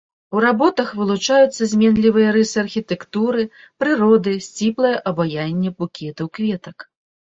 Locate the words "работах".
0.45-0.87